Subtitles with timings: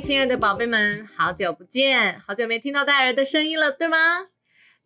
[0.00, 4.28] 亲爱的宝贝们，好久不见，好久没听到戴尔的声音了，对吗？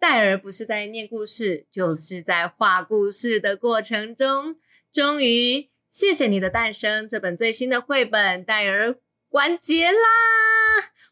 [0.00, 4.56] 戴尔不是在念故事，就是在画故事的过程中。
[4.92, 8.96] 终于，谢谢你的诞生，这本最新的绘本戴尔
[9.30, 9.98] 完结啦！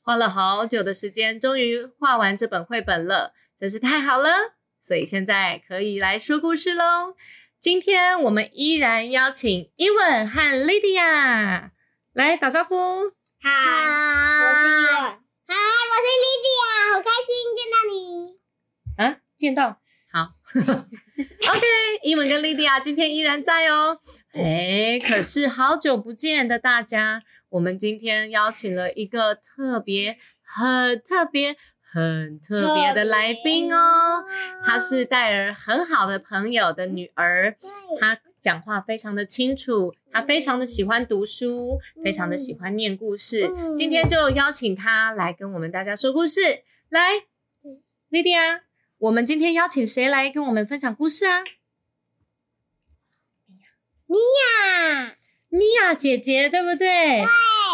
[0.03, 4.55] 花了好久的时间，终于画完这本绘本了，真是太好了！
[4.81, 7.15] 所以现在可以来说故事喽。
[7.61, 11.71] 今天我们依然邀请伊文和 Lydia
[12.13, 13.13] 来打招呼。
[13.45, 14.95] 嗨，我是伊文。
[15.49, 18.39] 嗨，我是 Lydia，好开心见到你。
[18.97, 19.81] 啊，见到
[20.13, 20.29] 好。
[21.53, 21.67] OK，
[22.05, 23.99] 伊文跟莉莉亚今天依然在哦。
[24.33, 31.57] 哎，可是好久不见的大家，我们今天邀请了一个特别、很特别、
[31.93, 34.25] 很特别的来宾哦。
[34.65, 37.55] 她是戴尔很好的朋友的女儿，
[38.01, 43.51] 她讲话非常的清楚，她非常的喜欢读书，非常的喜欢念故事。
[43.77, 46.63] 今天就邀请她来跟我们大家说故事。
[46.89, 47.11] 来
[48.11, 48.61] ，Lydia，
[48.97, 51.43] 我们今天邀请谁来跟我们分享故事啊？
[54.07, 55.17] 米娅，
[55.49, 56.87] 米娅姐姐，对不对？
[56.87, 57.25] 对，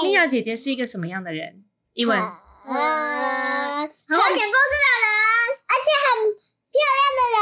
[0.05, 1.65] 米娅姐姐是一个什么样的人？
[1.95, 2.17] 英文，
[2.71, 5.09] 呃，很会讲故事的人，
[5.65, 6.09] 而且很
[6.71, 7.39] 漂亮的人。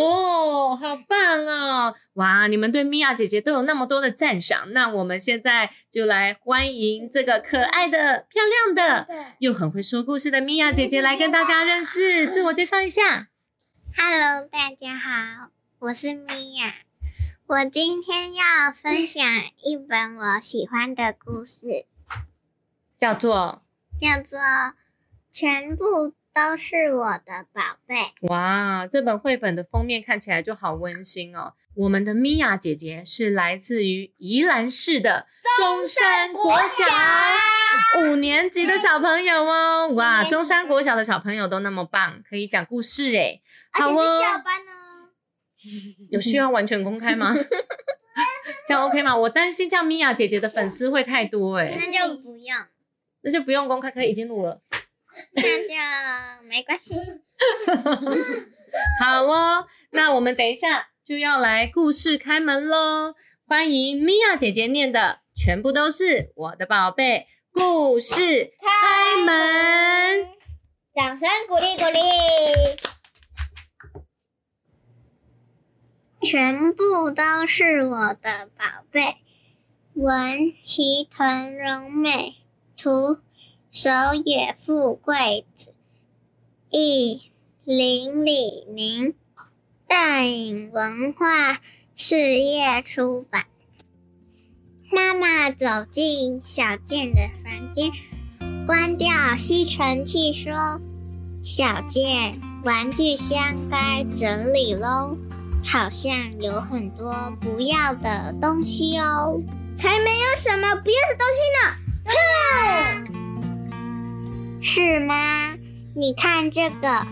[0.00, 1.94] 哦，好棒哦！
[2.14, 9.06] 哇，你们对米娅姐姐都有那么多的赞赏，那我们现在就来欢迎这个可爱的、漂亮的，
[9.40, 13.28] 又很会说故事的米娅姐姐来跟大家认识，自我介绍一下。
[13.94, 16.74] Hello，大家好，我是米娅。
[17.46, 19.22] 我今天要分享
[19.62, 21.84] 一本我喜欢的故事，
[22.98, 23.62] 叫做
[24.00, 24.38] 叫做
[25.30, 27.94] 《全部都是我的宝贝》。
[28.28, 31.52] 哇，这本绘本的封面看起来就好温馨哦。
[31.74, 35.26] 我们的米娅姐姐是来自于宜兰市的
[35.58, 39.88] 中山国小五年级的小朋友哦。
[39.94, 43.42] 哇，中山国小的小朋友都那么棒，可以讲故事诶。
[43.72, 45.10] 好哦，校班哦。
[46.10, 47.34] 有需要完全公开吗？
[48.66, 49.14] 这样 OK 吗？
[49.14, 52.56] 我担心这样米娅姐姐的粉丝会太多诶，那就不用，
[53.22, 54.60] 那就不用公开，可以已经录了。
[55.34, 56.94] 那就没关系。
[59.02, 63.14] 好哦，那我们等一下就要来故事开门喽！
[63.46, 67.26] 欢迎米娅姐姐念的，全部都是我的宝贝。
[67.52, 70.28] 故事开门，
[70.94, 72.00] 掌声鼓励鼓励。
[76.22, 79.16] 全部都是我的宝贝。
[79.94, 82.36] 文齐藤荣美，
[82.82, 83.18] 图
[83.70, 83.90] 手
[84.24, 85.74] 野富贵子，
[86.70, 87.30] 译
[87.62, 89.14] 林李宁，
[89.86, 91.60] 大隐文化
[91.94, 93.44] 事业出版。
[94.90, 97.92] 妈妈走进小健的房间，
[98.66, 100.80] 关掉吸尘器，说
[101.44, 105.18] ：“小健，玩具箱该整理喽，
[105.66, 109.38] 好像有很多不要的东西哦。”
[109.76, 111.89] 才没有什么不要的东西呢！
[112.04, 112.12] 哼，
[114.62, 115.14] 是吗？
[115.94, 117.06] 你看这个，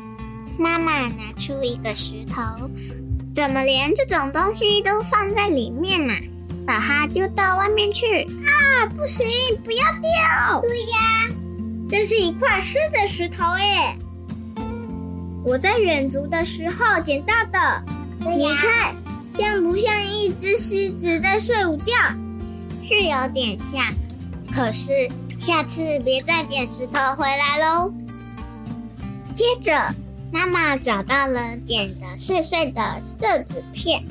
[0.59, 2.71] 妈妈拿出一个石头，
[3.35, 6.15] 怎么连这种东西都放在里面呢、
[6.67, 8.87] 把它丢到外面去啊！
[8.87, 9.27] 不行，
[9.65, 10.61] 不要丢！
[10.63, 11.29] 对呀，
[11.91, 13.97] 这是一块湿的石头哎，
[15.45, 17.85] 我在远足的时候捡到的。
[18.21, 18.97] 你看，
[19.31, 21.93] 像不像一只狮子在睡午觉？
[22.83, 23.85] 是有点像，
[24.55, 27.93] 可是下次别再捡石头回来喽。
[29.35, 29.73] 接着，
[30.33, 34.05] 妈妈找到了剪的碎碎的色纸片。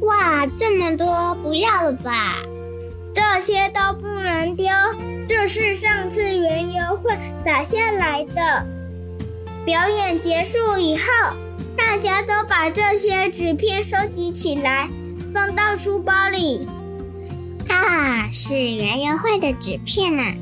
[0.00, 2.36] 哇，这么多，不要了吧？
[3.14, 4.66] 这些都不能丢，
[5.28, 8.66] 这是上次园游会撒下来的。
[9.64, 11.02] 表演结束以后，
[11.76, 14.88] 大家都把这些纸片收集起来，
[15.34, 16.66] 放到书包里。
[17.68, 20.34] 啊，是园游会的纸片啊！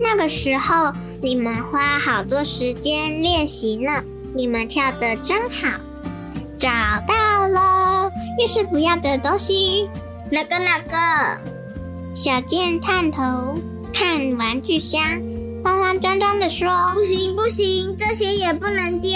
[0.00, 0.92] 那个时候
[1.22, 4.02] 你们花好多时间练习呢，
[4.34, 5.80] 你们跳的真好。
[6.58, 6.70] 找
[7.06, 8.10] 到了，
[8.40, 9.88] 又是不要的东西。
[10.30, 10.96] 哪个哪个？
[12.14, 13.22] 小健探头
[13.92, 15.02] 看玩具箱，
[15.64, 19.12] 慌慌张张的说：“不行不行，这些也不能丢。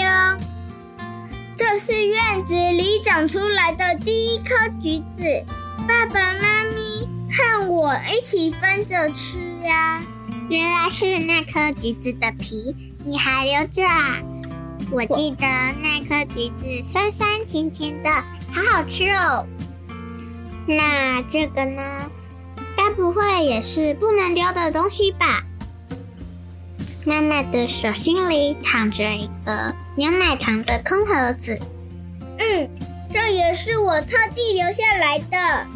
[1.55, 5.45] 这是院子里长出来的第一颗橘子，
[5.87, 6.58] 爸爸妈
[7.31, 10.01] 和我一起分着吃呀。
[10.49, 14.19] 原来是那颗橘子的皮，你还留着啊？
[14.91, 15.45] 我记得
[15.81, 18.09] 那颗橘子酸酸甜甜的，
[18.51, 19.45] 好好吃哦。
[20.67, 21.81] 那这个呢？
[22.75, 25.43] 该不会也是不能丢的东西吧？
[27.05, 31.59] 妈妈的手心里躺着一个牛奶糖的空盒子。
[32.37, 32.69] 嗯，
[33.11, 35.67] 这也是我特地留下来的，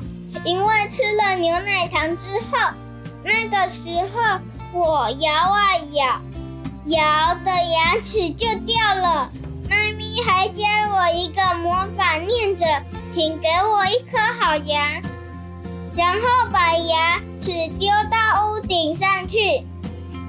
[0.46, 2.74] 因为吃了牛奶糖之后，
[3.24, 3.82] 那个时
[4.14, 4.40] 候
[4.74, 6.22] 我摇啊摇，
[6.88, 9.32] 摇的牙齿就掉了。
[9.70, 10.64] 妈咪还教
[10.94, 12.66] 我一个魔法，念着
[13.10, 15.02] ：“请给我一颗好牙。”
[15.96, 19.66] 然后把牙齿丢到屋顶上去。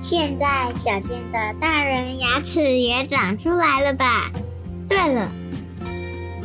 [0.00, 0.46] 现在
[0.76, 4.30] 小健的大人牙齿也长出来了吧？
[4.88, 5.30] 对了，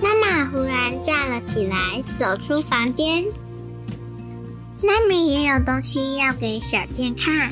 [0.01, 3.25] 妈妈忽然站了起来，走出房间。
[4.81, 7.51] 妈咪也有东西要给小健看。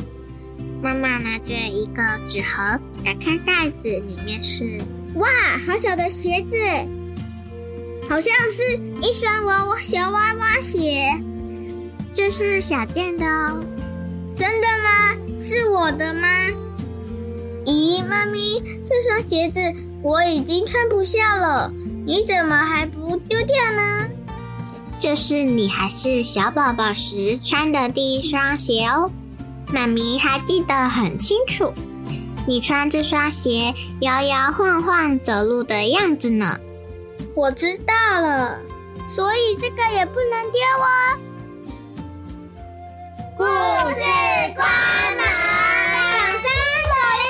[0.81, 4.79] 妈妈拿着一个纸盒，打开盖子，里面是
[5.15, 5.27] 哇，
[5.65, 6.56] 好小的鞋子，
[8.07, 11.21] 好像是一双娃娃小娃娃鞋。
[12.13, 13.63] 这是小健的哦，
[14.35, 15.18] 真的吗？
[15.38, 16.27] 是我的吗？
[17.65, 19.59] 咦，妈咪，这双鞋子
[20.01, 21.73] 我已经穿不下了，
[22.06, 24.09] 你怎么还不丢掉呢？
[24.99, 29.11] 这是你还是小宝宝时穿的第一双鞋哦，
[29.71, 31.71] 妈咪还记得很清楚，
[32.47, 36.57] 你穿这双鞋摇摇晃晃走路的样子呢。
[37.35, 38.57] 我知道了，
[39.07, 41.17] 所以这个也不能丢哦。
[43.38, 44.01] 故事
[44.55, 44.67] 关
[45.15, 45.23] 门，
[46.11, 46.44] 掌声
[46.89, 46.91] 鼓
[47.21, 47.23] 励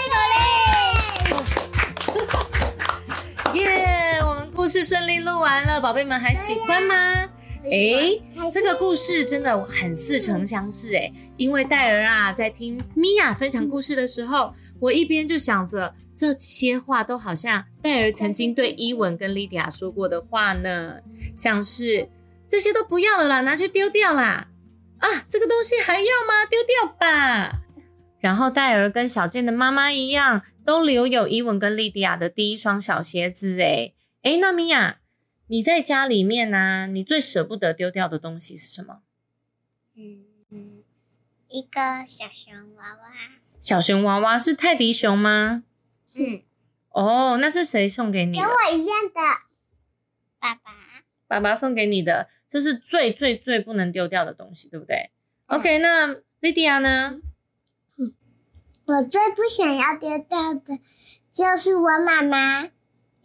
[3.52, 3.60] 鼓励！
[3.60, 6.96] 耶，我们故事顺利录完了，宝贝们还喜欢吗？
[7.72, 21.00] 哎，这个故事真的很似曾相识哎，因为戴尔啊在听米娅分享故事的时候，我一边就想着这些话都好像戴尔曾经对伊文跟莉迪亚说过的话呢，
[21.36, 22.10] 像是
[22.48, 24.48] 这些都不要了啦，拿去丢掉啦。
[25.00, 26.46] 啊，这个东西还要吗？
[26.50, 27.62] 丢掉吧。
[28.20, 33.62] 然后戴尔跟小健的妈妈一样，都留有伊文跟莉迪亚的第一双小鞋子。
[33.62, 33.94] 哎
[34.24, 34.98] 哎，那米娅，
[35.48, 36.88] 你在家里面呢？
[36.88, 39.02] 你最舍不得丢掉的东西是什么？
[39.96, 40.84] 嗯嗯，
[41.48, 43.14] 一个小熊娃娃。
[43.60, 45.64] 小熊娃娃是泰迪熊吗？
[46.16, 46.44] 嗯。
[46.90, 48.44] 哦，那是谁送给你的？
[48.44, 49.22] 跟我一样的，
[50.40, 50.72] 爸爸。
[51.28, 52.30] 爸爸送给你的。
[52.48, 55.12] 这是最最最不能丢掉的东西，对不对
[55.48, 57.20] ？OK，那莉迪亚呢？
[58.86, 60.80] 我最不想要丢掉的
[61.32, 62.70] 就是我妈妈，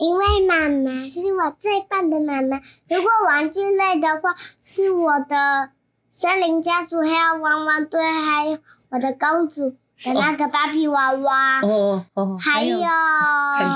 [0.02, 2.60] 因为妈妈是我最棒的妈妈。
[2.88, 4.34] 如果玩具类的话，
[4.64, 5.70] 是我的
[6.10, 8.58] 森林家族，还有汪汪队，还有
[8.90, 11.60] 我的公主的那个芭比娃娃。
[11.60, 12.80] 哦哦，还有很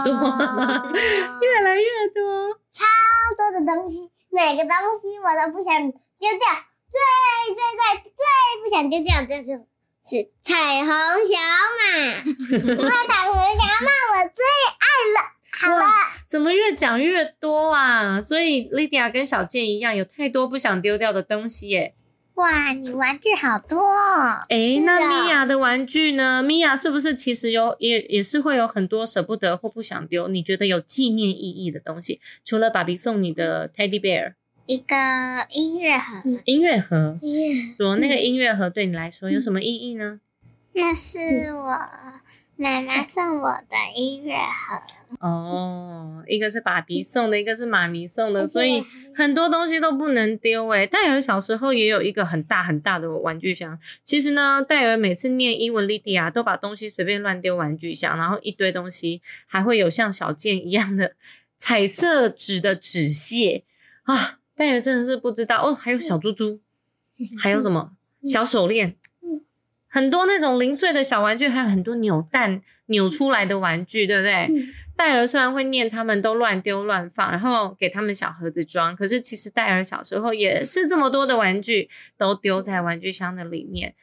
[0.03, 0.15] 多，
[1.43, 2.83] 越来越多，超
[3.37, 4.11] 多的东西。
[4.29, 6.41] 每个东西我都不想丢掉，
[6.91, 8.21] 最最最最
[8.65, 9.63] 不想丢掉就是
[10.03, 11.39] 是彩虹小
[11.79, 11.87] 马，
[12.51, 14.43] 因为彩虹小马我最
[14.75, 15.36] 爱了。
[15.59, 15.85] 好了，
[16.29, 18.21] 怎么越讲越多啊？
[18.21, 21.95] 所以莉迪亚跟小健一样，有太多不想丢掉的东西耶。
[22.35, 23.81] 哇，你玩具好多。
[23.81, 26.43] 哦哎，那米娅的玩具呢？
[26.43, 30.29] 米娅是不是其实有也也是会有很多舍不得或不想丢？
[30.29, 34.35] 你觉得有纪念意义的东西，除了爸比送你的 Teddy Bear，
[34.67, 34.95] 一个
[35.51, 36.23] 音乐盒。
[36.45, 37.19] 音乐盒。
[37.79, 40.21] 说那个音乐盒对你来说有什么意义呢？
[40.75, 41.79] 那是我
[42.57, 44.83] 妈妈送我的音乐盒。
[45.21, 48.83] 哦，一个是爸比送的，一个是妈咪送的，所以
[49.15, 61.15] 很多东西都不能丢诶戴尔小时候也有一个很大很大的玩具箱，其实呢，戴尔每次念英文莉迪亚都把东西随便乱丢玩具箱，然后一堆东西，还会有像小剑一样的
[61.57, 63.65] 彩色纸的纸屑。
[64.05, 65.63] 啊，戴尔真的是不知道。
[65.63, 66.61] 哦，还有小猪猪，
[67.39, 67.93] 还有什么？
[68.25, 68.97] 小手链，
[69.97, 74.47] 很多那种零碎的小玩具，还有很多扭蛋扭出来的玩具，对不对？
[74.95, 78.95] 戴尔虽然会念，他们都乱丢乱放，然后给他们小盒子装。
[78.95, 81.89] 可是其实戴尔小时候也是这么多的玩具
[82.19, 83.95] 都丢在玩具箱的里面，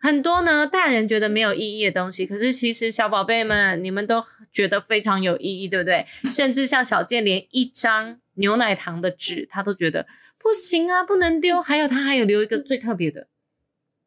[0.00, 6.06] 很多呢大人觉得没有意义的东西，可是其实小宝贝们你们都觉得非常有意义，对不对？
[6.30, 10.06] 甚至像小健连一张牛奶糖的纸他都觉得
[10.42, 11.60] 不行啊，不能丢。
[11.60, 13.26] 还有他还有留一个最特别的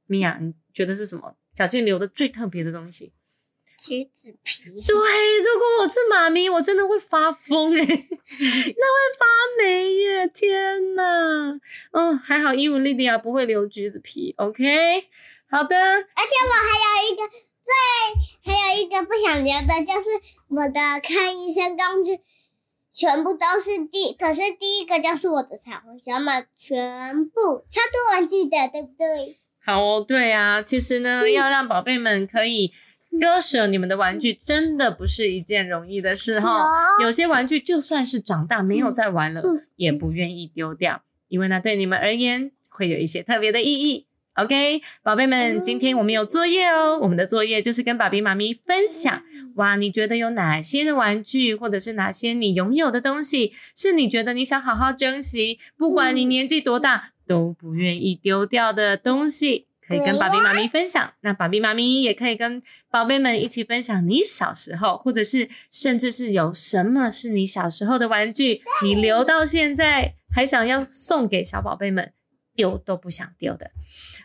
[0.07, 1.35] 米娅，你觉得是什么？
[1.57, 3.13] 小俊留的最特别的东西？
[3.77, 4.63] 橘子皮。
[4.63, 8.05] 对，如果我是妈咪，我真的会发疯哎、 那会
[9.19, 9.25] 发
[9.61, 10.27] 霉耶！
[10.27, 11.59] 天哪，
[11.91, 15.07] 哦，还好伊文莉迪亚不会留橘子皮，OK，
[15.49, 17.23] 好的，而且我还有一个
[17.63, 20.09] 最，还有一个不想留的，就是
[20.47, 22.21] 我的看医生工具，
[22.93, 29.35] 全部都是第，可是第一个就是我的彩虹小马，全部超多玩具的，对不对？
[29.65, 32.71] 好哦，对啊，其实呢，要让宝贝们可以
[33.19, 36.69] 割舍你们的玩具，真的不是一件容易的事哈。
[37.01, 44.05] 有些玩具就算是长大没有再玩了，嗯也不愿意丢掉，因为那对你们而言会有一些特别的意义。
[44.35, 46.99] OK，宝贝们，今天我们有作业哦。
[47.01, 49.23] 我们的作业就是跟爸比妈咪分享，
[49.55, 61.13] 哇，你觉得有哪些的玩具，或者是哪些你拥有的东西，是你觉得你想好好珍惜，不管你年纪多大都不愿意丢掉的东西，可以跟爸比妈咪分享。
[61.21, 72.13] 那爸比妈咪也可以跟宝贝们一起分享你小时候，或者是甚至是有什么是你小时候的玩具，你留到现在还想要送给小宝贝们。
[72.57, 73.69] 丢都不想丢的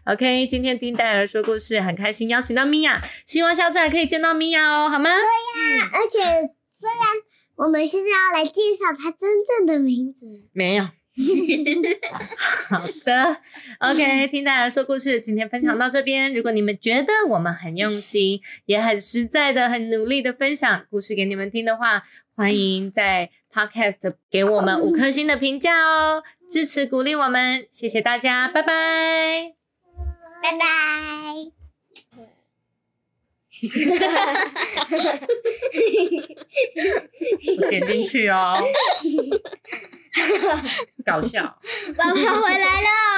[0.05, 0.47] ，OK。
[0.47, 5.11] 今天丁戴尔说故事很开心，邀请到米娅，希望下次还可以见到米娅哦，好吗？
[5.11, 6.19] 对呀而且
[6.79, 7.01] 虽然
[7.57, 10.85] 我们现在要来介绍它真正的名字，没有。
[12.71, 13.37] 好的
[13.81, 16.33] ，OK， 听大家说故事，今天分享到这边。
[16.33, 22.05] 如果你们觉得我们很用心，也很实在的、很努力的分享故事给你们听的话，
[22.37, 29.55] 欢迎在 Podcast 给我们五颗星的评价哦，支持鼓励我们，谢谢大家，拜拜。
[30.41, 30.59] 拜拜。
[37.59, 38.59] 我剪进去哦，
[41.05, 41.60] 搞笑。
[42.15, 43.10] 他回来了，